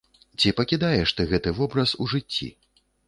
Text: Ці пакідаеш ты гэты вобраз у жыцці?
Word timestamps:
Ці 0.39 0.53
пакідаеш 0.59 1.13
ты 1.19 1.25
гэты 1.33 1.53
вобраз 1.59 1.93
у 2.05 2.09
жыцці? 2.15 2.49